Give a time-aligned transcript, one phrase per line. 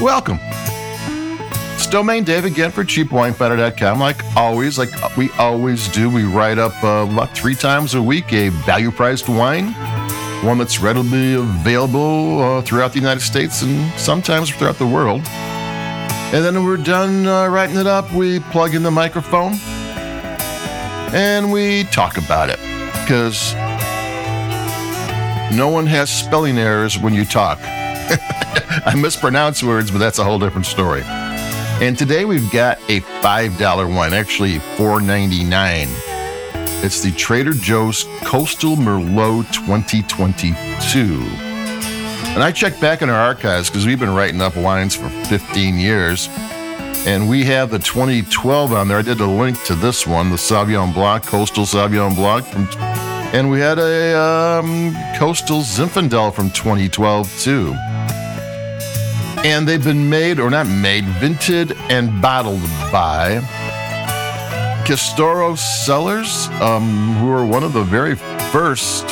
[0.00, 0.38] welcome.
[1.74, 3.98] It's Domain Dave again for CheapWineFinder.com.
[3.98, 8.32] Like always, like we always do, we write up uh, about three times a week
[8.32, 9.72] a value-priced wine,
[10.42, 15.20] one that's readily available uh, throughout the United States and sometimes throughout the world.
[15.26, 19.54] And then when we're done uh, writing it up, we plug in the microphone
[21.14, 22.58] and we talk about it
[23.02, 23.54] because
[25.54, 27.58] no one has spelling errors when you talk.
[28.86, 31.02] I mispronounce words, but that's a whole different story.
[31.04, 35.88] And today we've got a $5 one, actually $4.99.
[36.84, 41.46] It's the Trader Joe's Coastal Merlot 2022.
[42.32, 45.78] And I checked back in our archives because we've been writing up wines for 15
[45.78, 46.28] years.
[47.06, 48.98] And we have the 2012 on there.
[48.98, 52.46] I did a link to this one, the Sauvignon Blanc, Coastal Sauvignon Blanc.
[52.46, 52.68] From,
[53.34, 57.74] and we had a um, Coastal Zinfandel from 2012 too.
[59.46, 63.38] And they've been made, or not made, vinted and bottled by
[64.84, 69.06] Castoro Cellars, um, who are one of the very first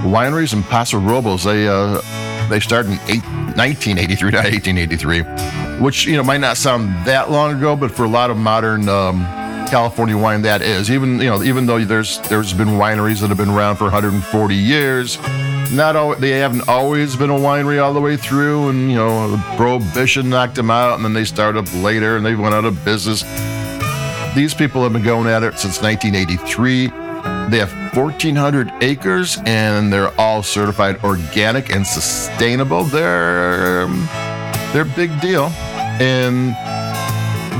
[0.00, 1.44] wineries in Paso Robles.
[1.44, 2.00] They uh,
[2.48, 7.54] they started in eight, 1983, not 1883, which you know might not sound that long
[7.54, 9.26] ago, but for a lot of modern um,
[9.68, 10.90] California wine, that is.
[10.90, 14.54] Even you know, even though there's there's been wineries that have been around for 140
[14.54, 15.18] years,
[15.72, 19.42] not all they haven't always been a winery all the way through, and you know,
[19.56, 22.84] prohibition knocked them out, and then they started up later, and they went out of
[22.84, 23.22] business.
[24.34, 26.86] These people have been going at it since 1983.
[27.50, 32.84] They have 1,400 acres and they're all certified organic and sustainable.
[32.84, 34.08] They're, um,
[34.72, 35.46] they're a big deal.
[36.00, 36.54] And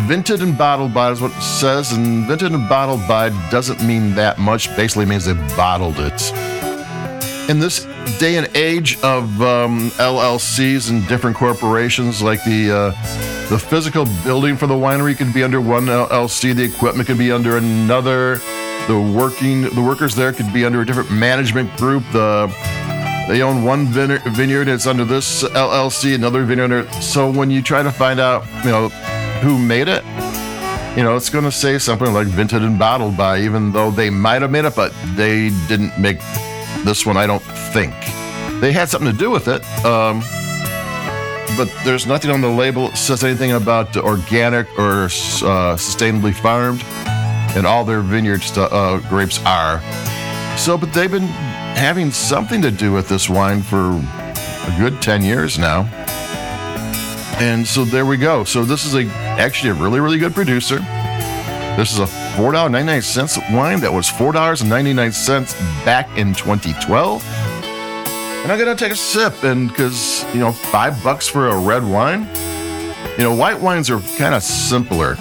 [0.08, 1.90] vinted and bottled by is what it says.
[1.90, 4.74] And vinted and bottled by doesn't mean that much.
[4.76, 6.32] Basically means they bottled it.
[7.50, 7.84] In this
[8.18, 14.56] day and age of um, LLCs and different corporations, like the uh, the physical building
[14.56, 18.36] for the winery could be under one LLC, the equipment could be under another,
[18.86, 22.04] the working the workers there could be under a different management group.
[22.12, 22.46] The
[23.28, 26.92] they own one vineyard, it's under this LLC, another vineyard.
[26.94, 28.88] So when you try to find out, you know,
[29.40, 30.04] who made it,
[30.96, 34.10] you know, it's going to say something like vinted and bottled by, even though they
[34.10, 36.18] might have made it, but they didn't make
[36.84, 37.42] this one, I don't
[37.72, 37.94] think.
[38.60, 40.20] They had something to do with it, um,
[41.56, 46.82] but there's nothing on the label that says anything about organic or uh, sustainably farmed,
[47.56, 49.80] and all their vineyard st- uh, grapes are.
[50.56, 51.28] So, but they've been
[51.76, 55.82] having something to do with this wine for a good 10 years now.
[57.40, 58.44] And so there we go.
[58.44, 59.06] So this is a
[59.40, 60.80] actually a really, really good producer.
[61.76, 62.06] This is a
[62.40, 67.22] $4.99 wine that was $4.99 back in 2012.
[67.22, 71.84] And I'm gonna take a sip, and because you know, five bucks for a red
[71.84, 72.26] wine.
[73.18, 75.18] You know, white wines are kind of simpler.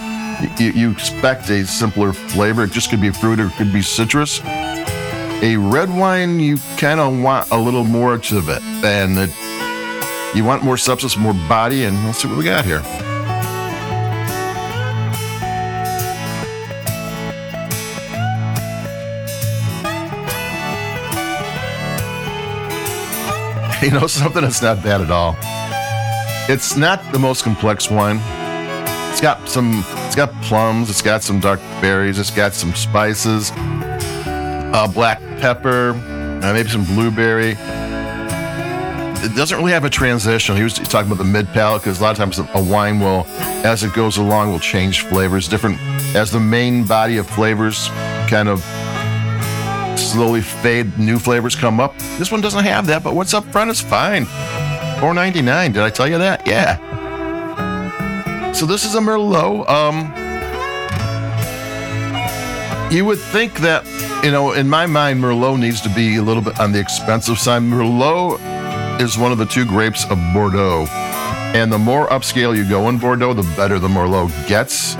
[0.57, 2.63] You, you expect a simpler flavor.
[2.63, 4.39] It just could be fruit or it could be citrus.
[4.45, 10.45] A red wine, you kind of want a little more to it, and it, you
[10.45, 12.81] want more substance, more body, and let's see what we got here.
[23.83, 25.37] You know, something that's not bad at all.
[26.53, 28.19] It's not the most complex wine.
[29.09, 33.53] It's got some, it's got plums, it's got some dark berries, it's got some spices,
[33.55, 37.55] uh, black pepper, uh, maybe some blueberry.
[39.21, 40.57] It doesn't really have a transition.
[40.57, 43.25] He was talking about the mid palate because a lot of times a wine will,
[43.65, 45.47] as it goes along, will change flavors.
[45.47, 45.79] Different
[46.15, 47.87] as the main body of flavors
[48.27, 48.61] kind of
[50.11, 51.97] slowly fade, new flavors come up.
[52.17, 54.25] This one doesn't have that, but what's up front is fine.
[54.99, 55.71] Four ninety nine.
[55.71, 56.45] Did I tell you that?
[56.47, 56.77] Yeah.
[58.53, 59.69] So this is a Merlot.
[59.69, 60.11] Um,
[62.91, 63.85] you would think that,
[64.23, 67.37] you know, in my mind, Merlot needs to be a little bit on the expensive
[67.37, 67.61] side.
[67.61, 68.39] Merlot
[68.99, 70.87] is one of the two grapes of Bordeaux.
[71.53, 74.95] And the more upscale you go in Bordeaux, the better the Merlot gets.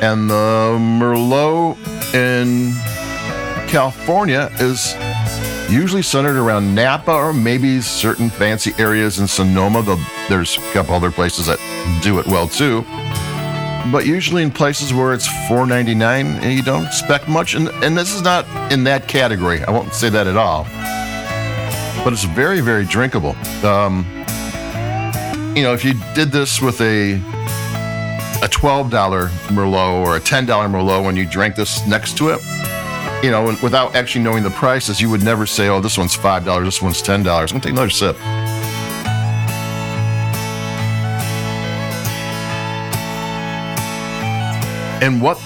[0.00, 1.76] And the Merlot
[2.14, 2.72] in
[3.68, 4.94] California is
[5.70, 9.82] usually centered around Napa or maybe certain fancy areas in Sonoma.
[10.30, 11.58] There's a couple other places that
[12.02, 12.82] do it well too.
[13.92, 18.14] But usually in places where it's $4.99 and you don't expect much, and, and this
[18.14, 19.62] is not in that category.
[19.62, 20.64] I won't say that at all.
[22.02, 23.36] But it's very, very drinkable.
[23.62, 24.06] Um,
[25.54, 27.14] you know, if you did this with a
[28.40, 28.88] a $12
[29.48, 32.40] Merlot or a $10 Merlot when you drank this next to it,
[33.22, 36.64] you know, without actually knowing the prices, you would never say, oh, this one's $5,
[36.64, 37.18] this one's $10.
[37.18, 38.16] I'm going to take another sip.
[45.00, 45.36] And what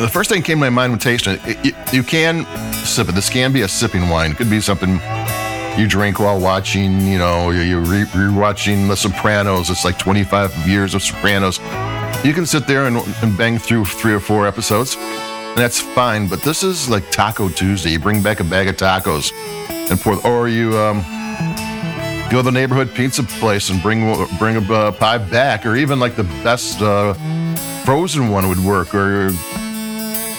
[0.00, 3.08] the first thing came to my mind when tasting it, it, it, you can sip
[3.08, 3.14] it.
[3.14, 4.32] This can be a sipping wine.
[4.32, 5.00] It could be something
[5.78, 8.04] you drink while watching, you know, you're re-
[8.88, 9.70] The Sopranos.
[9.70, 11.58] It's like 25 years of Sopranos.
[12.24, 14.96] You can sit there and, and bang through three or four episodes
[15.58, 16.28] that's fine.
[16.28, 17.90] But this is like Taco Tuesday.
[17.90, 19.32] You bring back a bag of tacos
[19.90, 21.02] and pour, or you um,
[22.30, 24.00] go to the neighborhood pizza place and bring
[24.38, 27.14] bring a uh, pie back, or even like the best uh,
[27.84, 29.30] frozen one would work, or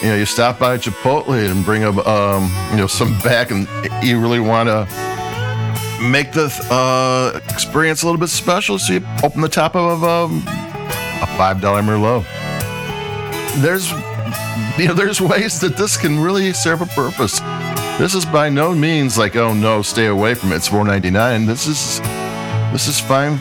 [0.02, 3.68] you know, you stop by Chipotle and bring a, um, you know, some back, and
[4.02, 4.86] you really want to
[6.02, 8.78] make the uh, experience a little bit special.
[8.78, 12.24] So you open the top of um, a five dollar Merlot.
[13.60, 13.90] There's,
[14.78, 17.40] you know, there's ways that this can really serve a purpose.
[17.98, 20.56] This is by no means like, oh no, stay away from it.
[20.56, 21.46] It's four ninety nine.
[21.46, 22.00] This is,
[22.72, 23.40] this is fine.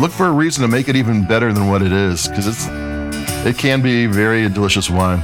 [0.00, 2.66] Look for a reason to make it even better than what it is, because it's,
[3.46, 5.22] it can be very delicious wine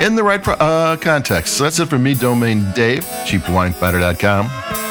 [0.00, 1.56] in the right uh, context.
[1.56, 4.81] So that's it for me, Domain Dave, cheapwinefinder.com.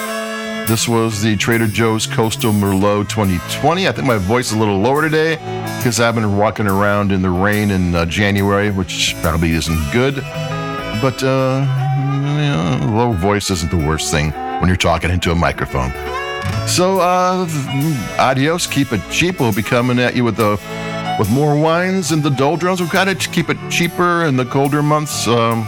[0.71, 3.89] This was the Trader Joe's Coastal Merlot 2020.
[3.89, 5.35] I think my voice is a little lower today
[5.77, 10.15] because I've been walking around in the rain in uh, January, which probably isn't good.
[11.01, 11.67] But uh,
[12.89, 15.91] low voice isn't the worst thing when you're talking into a microphone.
[16.69, 17.45] So, uh,
[18.17, 18.65] adios.
[18.65, 19.41] Keep it cheap.
[19.41, 20.51] We'll be coming at you with the
[21.19, 22.79] with more wines and the doldrums.
[22.79, 25.27] We've got to keep it cheaper in the colder months.
[25.27, 25.67] Um,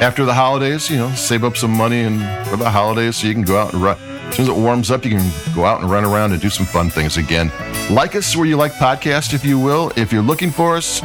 [0.00, 3.34] after the holidays, you know, save up some money and for the holidays so you
[3.34, 3.98] can go out and run.
[4.28, 6.48] As soon as it warms up, you can go out and run around and do
[6.50, 7.52] some fun things again.
[7.90, 9.92] Like us where you like podcast, if you will.
[9.96, 11.02] If you're looking for us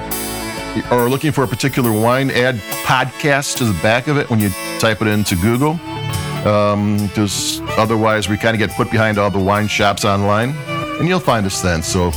[0.92, 2.56] or looking for a particular wine, add
[2.86, 4.50] podcast to the back of it when you
[4.80, 5.74] type it into Google.
[6.44, 10.52] Because um, otherwise, we kind of get put behind all the wine shops online,
[11.00, 11.82] and you'll find us then.
[11.82, 12.12] So,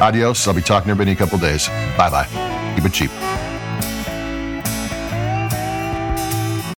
[0.00, 0.48] adios.
[0.48, 1.68] I'll be talking to everybody in a couple days.
[1.98, 2.74] Bye bye.
[2.74, 3.33] Keep it cheap.